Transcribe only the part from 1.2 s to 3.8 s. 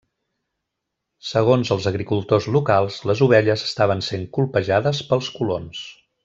Segons els agricultors locals, les ovelles